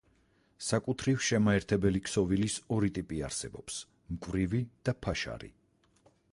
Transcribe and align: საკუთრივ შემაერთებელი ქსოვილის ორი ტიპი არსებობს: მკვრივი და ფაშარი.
საკუთრივ 0.67 1.19
შემაერთებელი 1.27 2.01
ქსოვილის 2.07 2.57
ორი 2.77 2.91
ტიპი 2.97 3.21
არსებობს: 3.29 3.79
მკვრივი 4.17 4.65
და 4.89 4.99
ფაშარი. 5.07 5.55